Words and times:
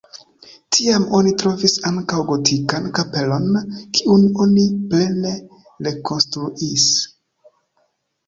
Tiam 0.75 1.03
oni 1.17 1.31
trovis 1.41 1.75
ankaŭ 1.89 2.21
gotikan 2.29 2.87
kapelon, 2.99 3.45
kiun 3.99 4.25
oni 4.45 4.65
plene 4.93 5.33
rekonstruis. 5.89 6.87